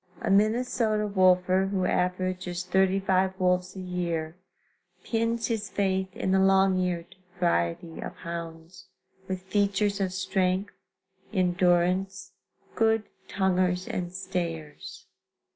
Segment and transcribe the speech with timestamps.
[0.19, 4.35] A Minnesota wolfer who averages 35 wolves a year
[5.03, 8.87] pins his faith in the long eared variety of hounds,
[9.27, 10.73] with features of strength,
[11.31, 12.31] endurance,
[12.73, 15.05] good tonguers and stayers.